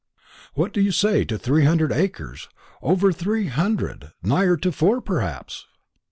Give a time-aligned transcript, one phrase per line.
[0.55, 2.49] "What do you say to three hundred acres
[2.81, 5.67] over three hundred, nigher to four perhaps?"